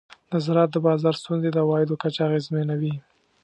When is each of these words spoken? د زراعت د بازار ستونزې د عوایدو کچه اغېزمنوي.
د 0.31 0.33
زراعت 0.45 0.69
د 0.73 0.77
بازار 0.85 1.15
ستونزې 1.21 1.49
د 1.51 1.57
عوایدو 1.65 1.99
کچه 2.03 2.21
اغېزمنوي. 2.27 2.95